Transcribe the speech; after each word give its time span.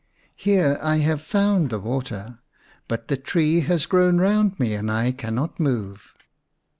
Here 0.35 0.79
I 0.81 0.95
have 0.95 1.21
found 1.21 1.69
the 1.69 1.77
water, 1.77 2.39
but 2.87 3.07
the 3.07 3.17
tree 3.17 3.59
has 3.59 3.85
grown 3.85 4.17
round 4.17 4.59
me 4.59 4.73
and 4.73 4.89
I 4.91 5.11
cannot 5.11 5.59
move." 5.59 6.15